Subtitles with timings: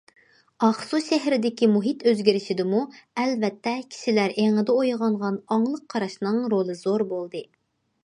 [0.67, 7.49] ئاقسۇ شەھىرىدىكى مۇھىت ئۆزگىرىشىدىمۇ، ئەلۋەتتە، كىشىلەر ئېڭىدا ئويغانغان ئاڭلىق قاراشنىڭ رولى زور بولدى.